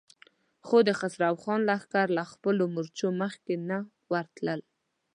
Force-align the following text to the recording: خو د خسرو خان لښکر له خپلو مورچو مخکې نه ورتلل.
خو 0.65 0.77
د 0.87 0.89
خسرو 0.99 1.35
خان 1.43 1.59
لښکر 1.69 2.07
له 2.17 2.23
خپلو 2.31 2.63
مورچو 2.73 3.07
مخکې 3.21 3.55
نه 3.69 3.77
ورتلل. 4.11 4.59